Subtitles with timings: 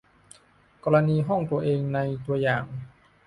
[0.83, 2.65] กรณีห้องตัวเองในตัวอย่าง